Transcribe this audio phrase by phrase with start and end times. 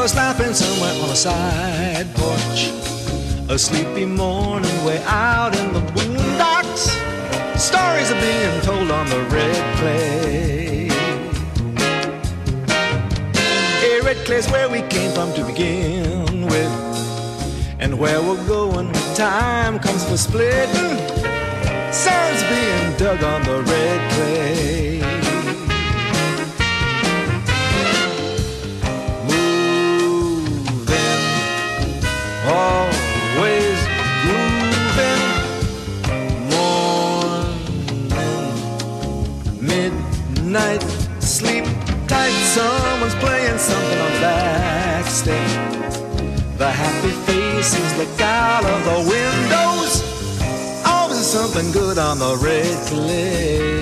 [0.00, 2.70] window slapping somewhere on a side porch.
[3.50, 6.88] A sleepy morning way out in the boondocks.
[7.58, 10.88] Stories are being told on the red clay.
[13.80, 16.72] Hey, red clay's where we came from to begin with.
[17.78, 20.96] And where we're going, time comes for splitting.
[21.92, 25.29] Sun's being dug on the red clay.
[40.50, 40.82] Midnight,
[41.20, 41.64] sleep
[42.08, 42.32] tight.
[42.54, 45.48] Someone's playing something on the back step.
[46.58, 50.02] The happy faces look out of the windows.
[50.84, 53.79] Oh, Always something good on the red clay.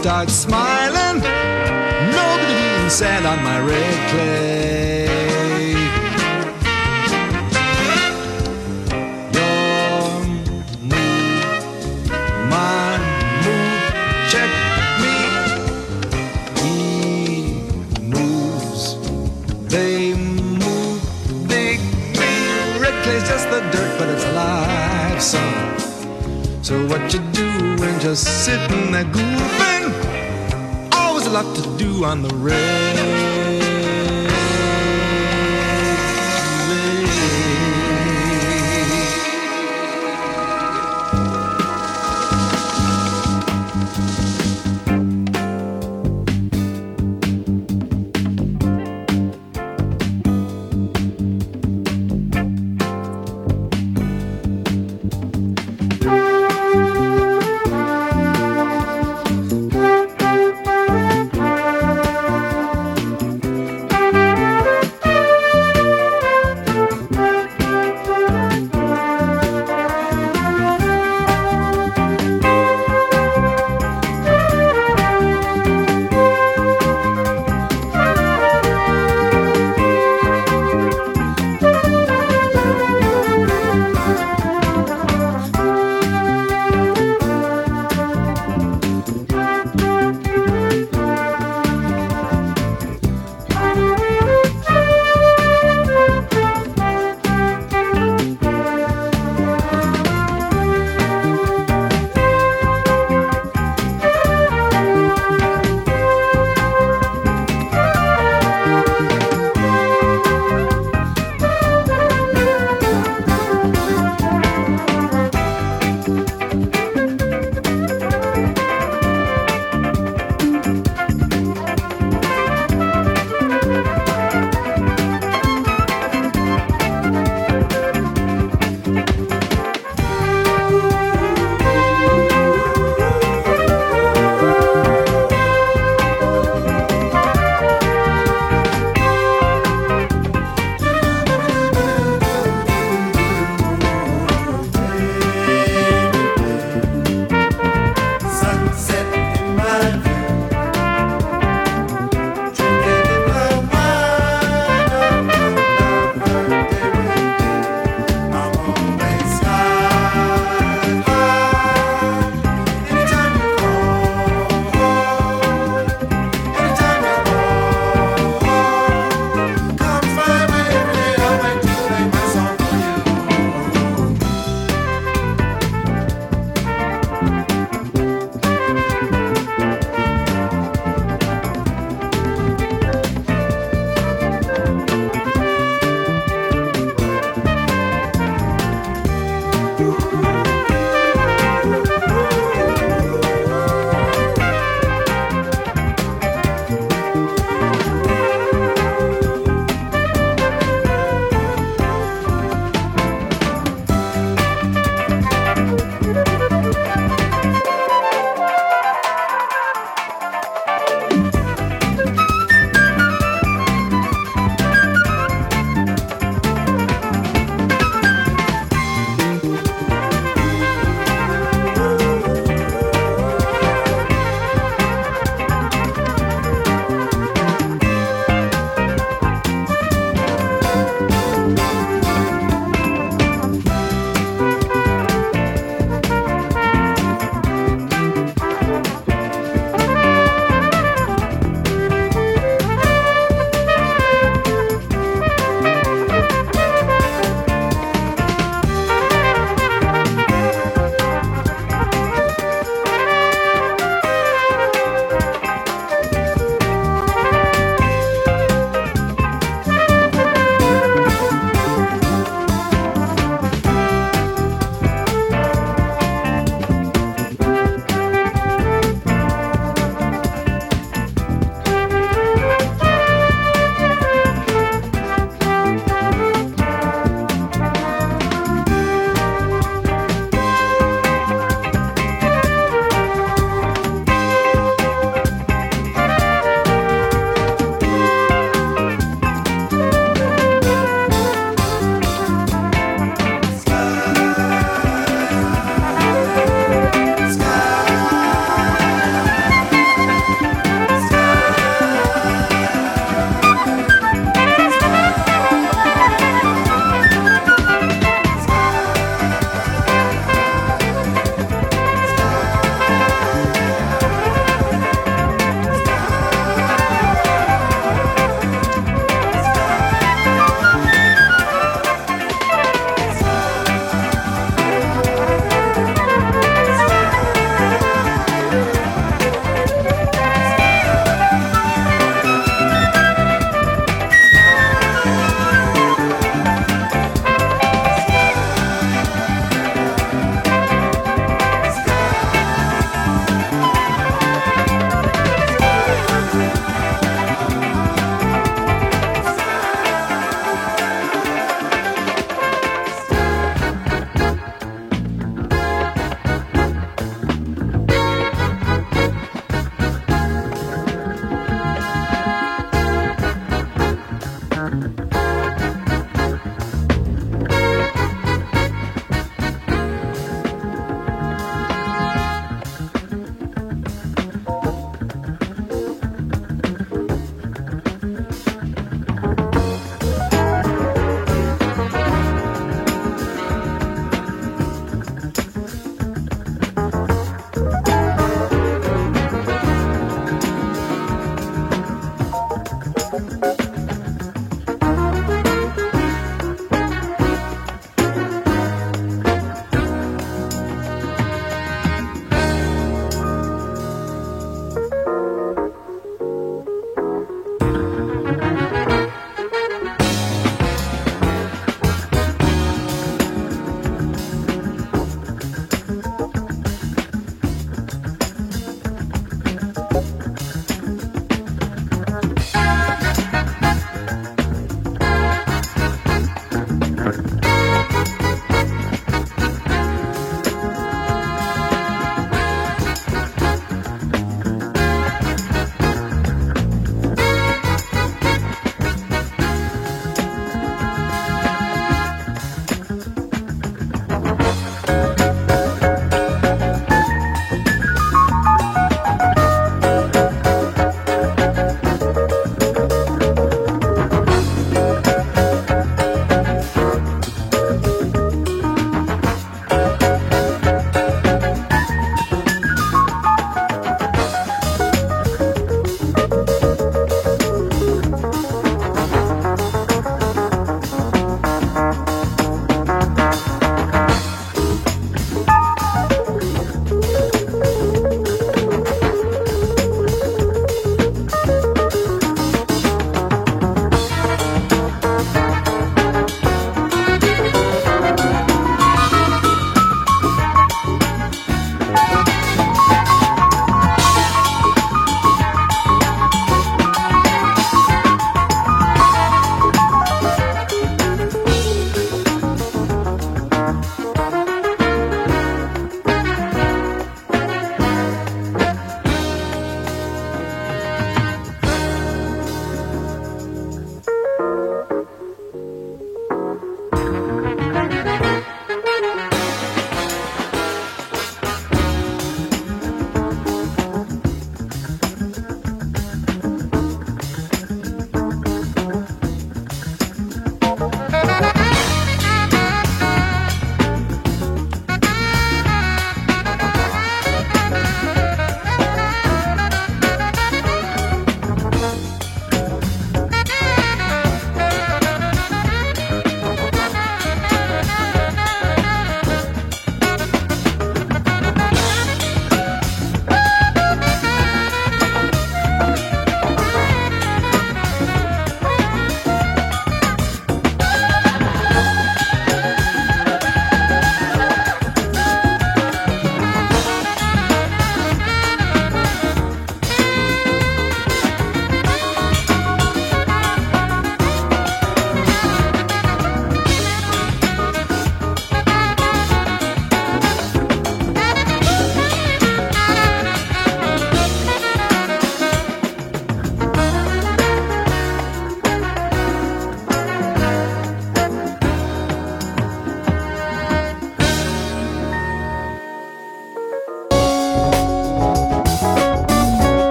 [0.00, 0.59] Start smiling.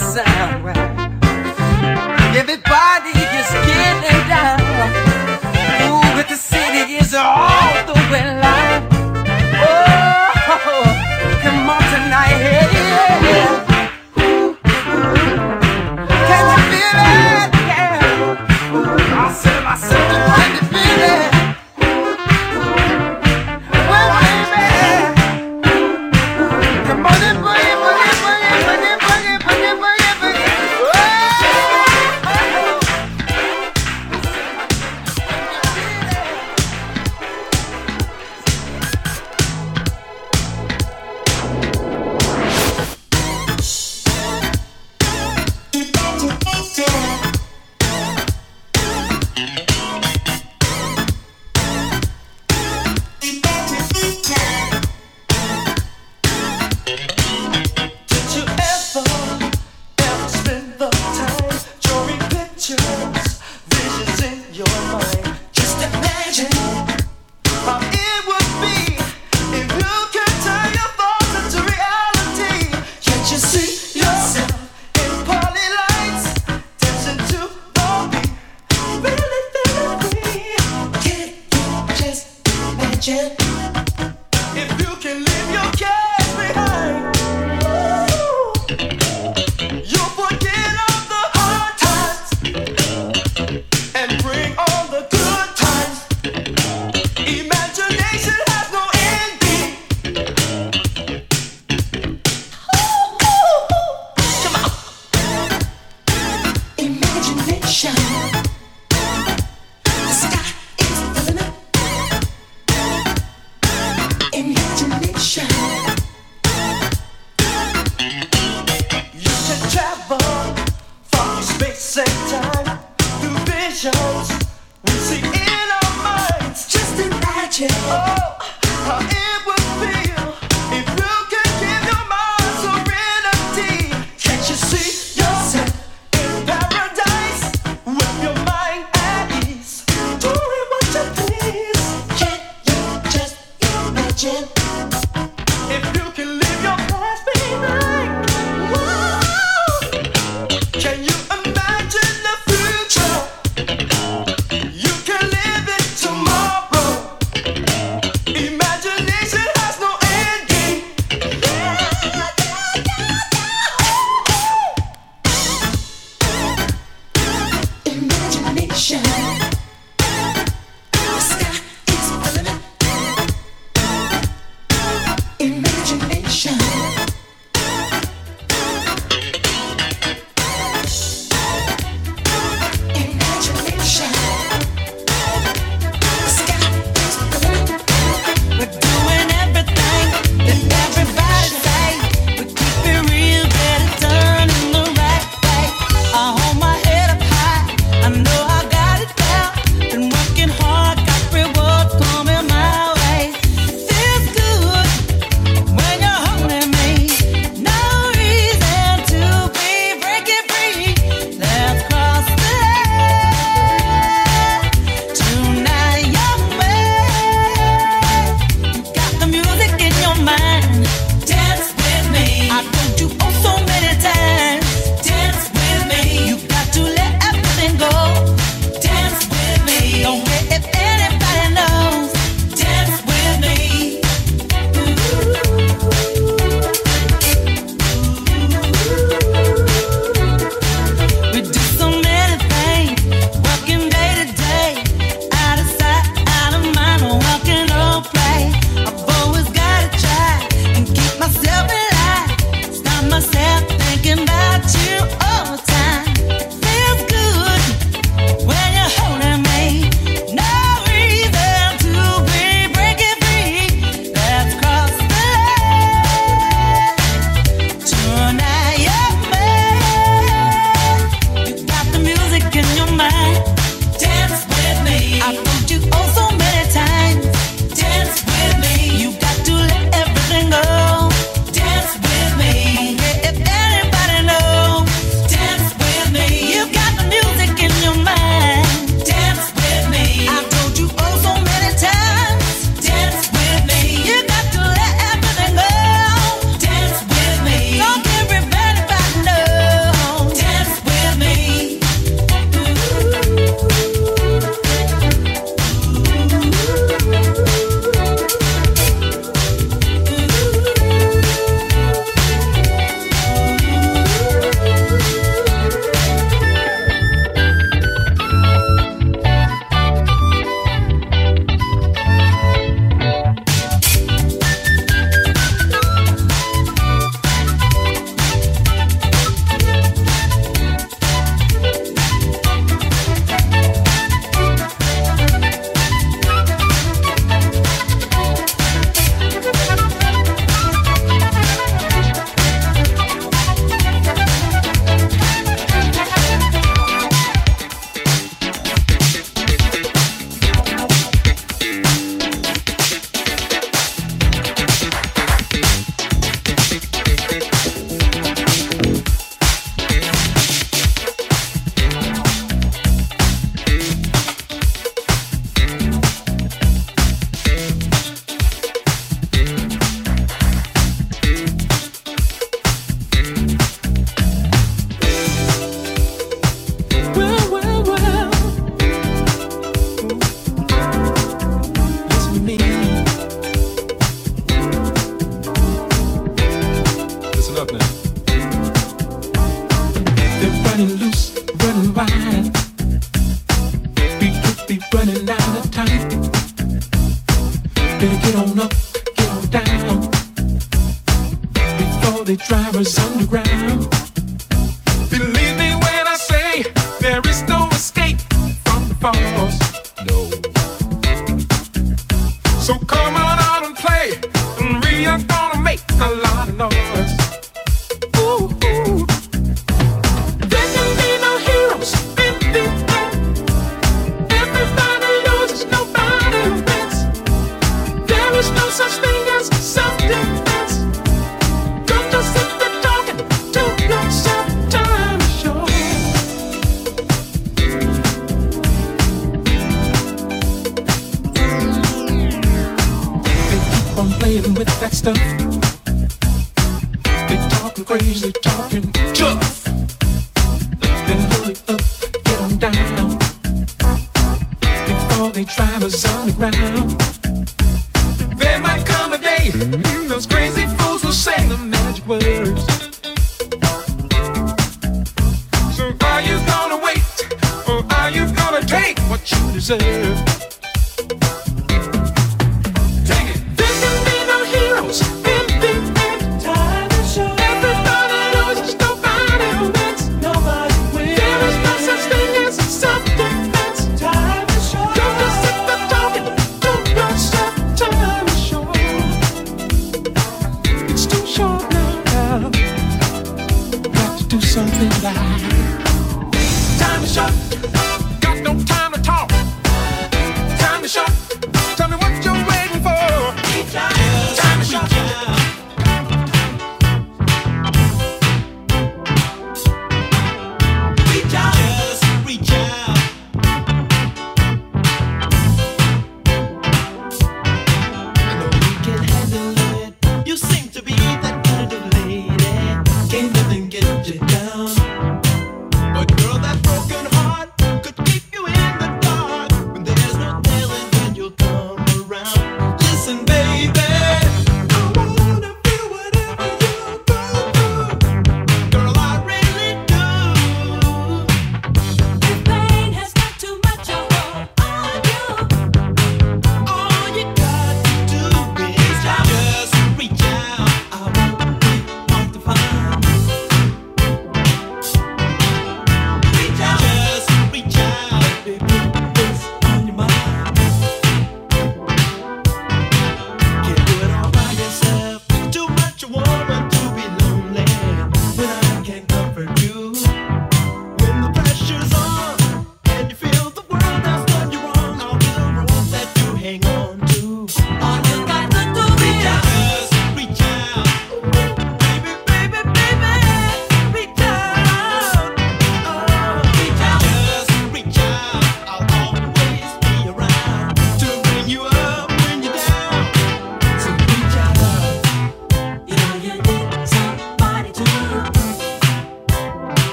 [0.00, 0.29] Boogie,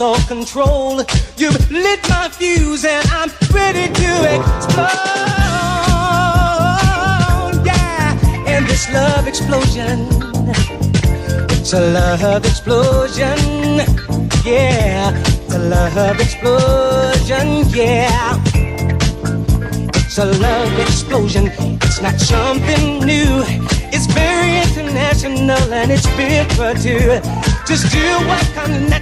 [0.00, 1.02] all control.
[1.36, 4.86] You've lit my fuse and I'm ready to explode.
[7.64, 10.08] Yeah, and this love explosion.
[11.50, 13.38] It's a love explosion.
[14.44, 15.10] Yeah,
[15.50, 17.64] a love explosion.
[17.70, 18.42] Yeah.
[19.94, 21.50] It's a love explosion.
[21.82, 23.42] It's not something new.
[23.92, 27.20] It's very international and it's big for two.
[27.66, 28.97] Just do what kind of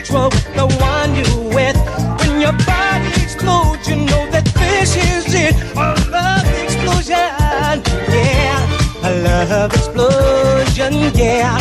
[11.17, 11.59] yeah.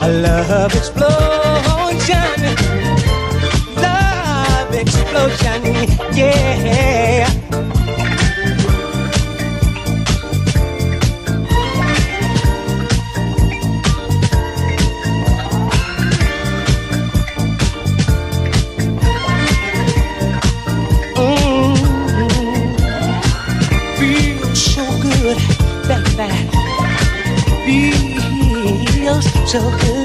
[0.00, 2.40] A love explosion.
[3.76, 5.62] Love explosion,
[6.14, 6.89] yeah.
[29.52, 29.99] 首歌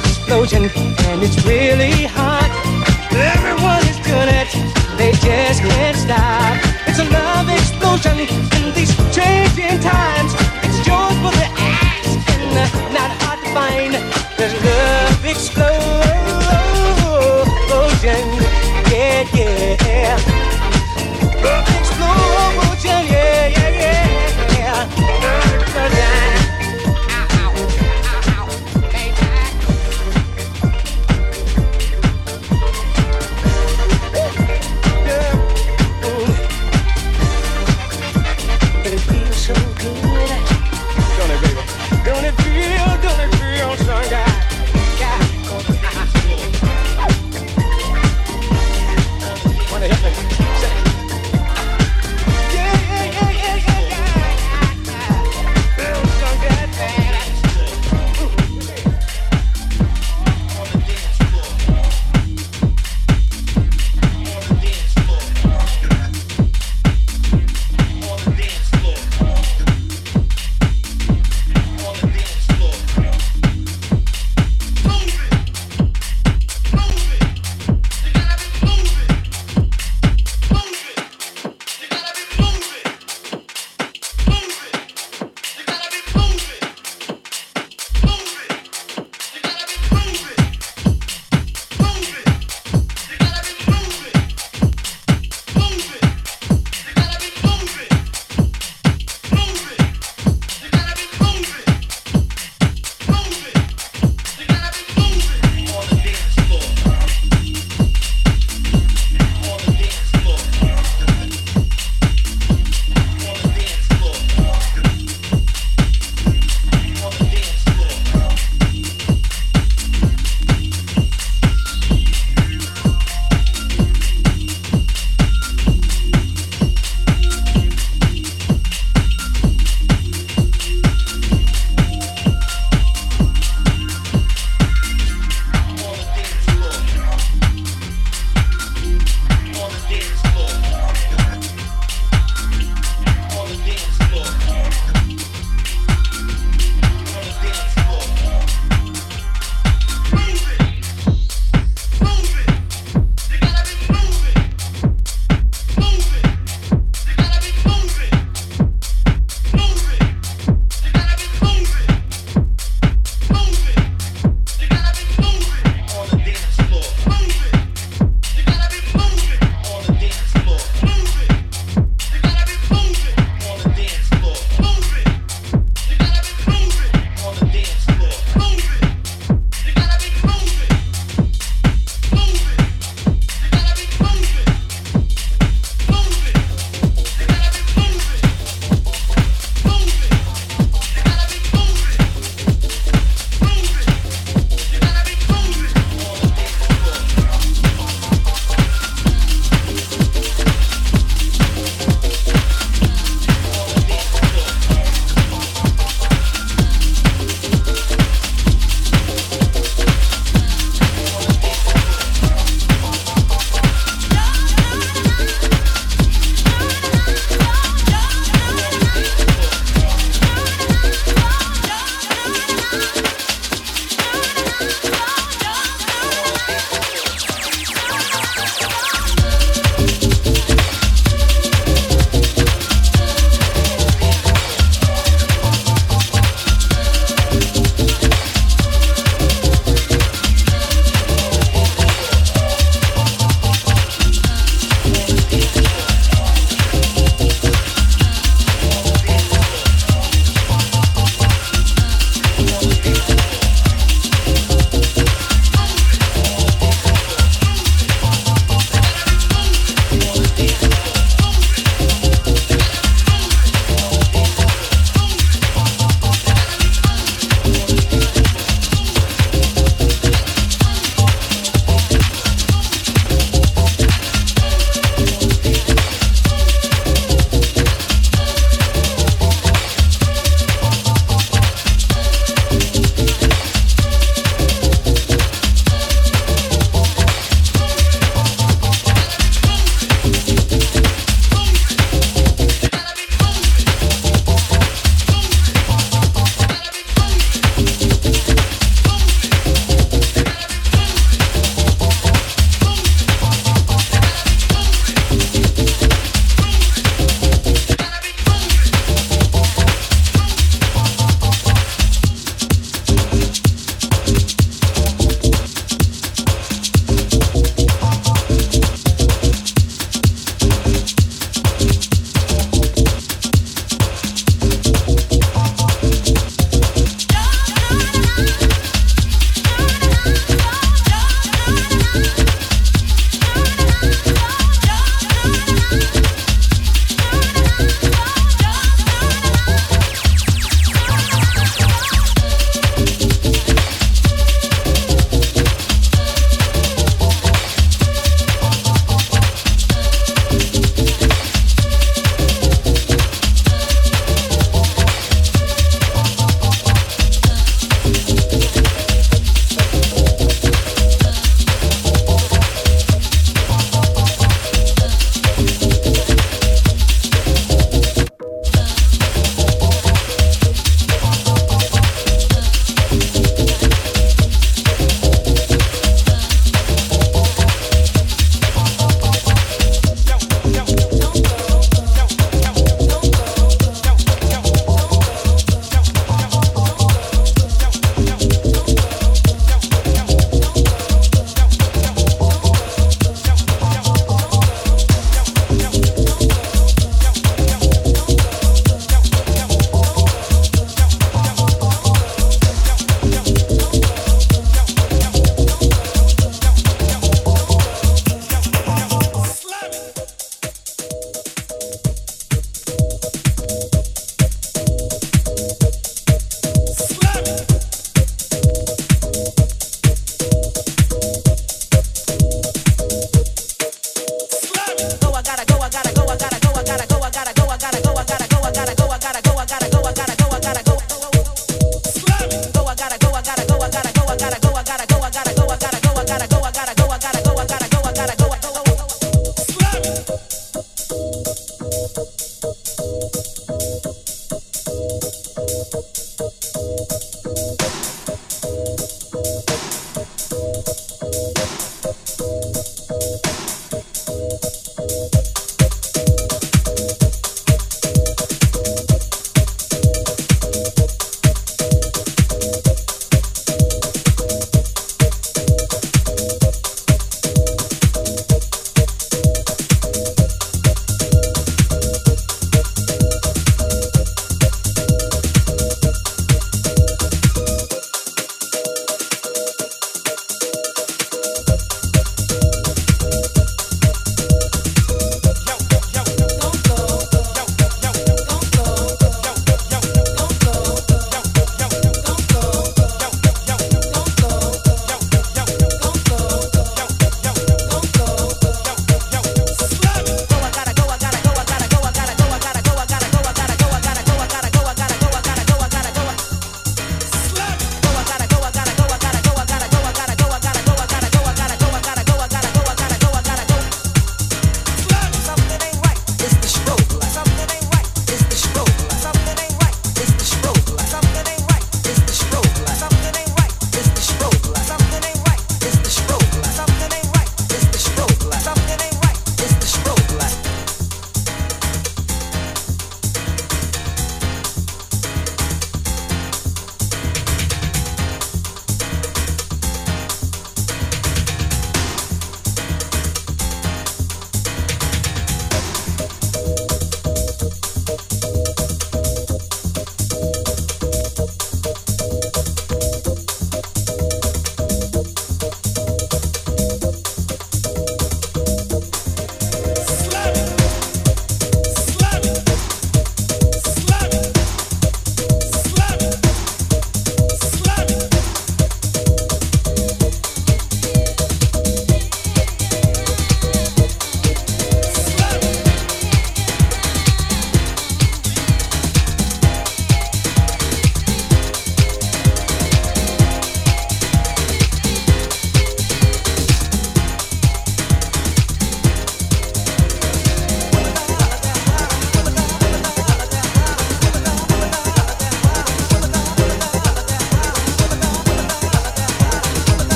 [0.00, 0.64] explosion,
[1.08, 2.49] and it's really hot.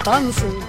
[0.00, 0.59] Aptal mısın?